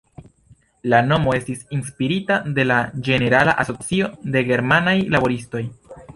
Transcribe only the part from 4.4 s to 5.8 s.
Germanaj Laboristoj.